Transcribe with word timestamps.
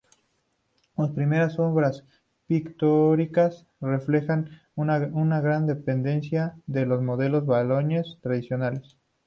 Sus 0.95 1.11
primeras 1.11 1.59
obras 1.59 2.03
pictóricas 2.47 3.67
reflejan 3.79 4.49
una 4.73 4.97
gran 5.41 5.67
dependencia 5.67 6.57
de 6.65 6.87
los 6.87 7.03
modelos 7.03 7.45
boloñeses 7.45 8.17
tradicionales. 8.19 8.97